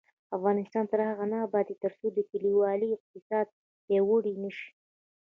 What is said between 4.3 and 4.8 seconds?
نشي.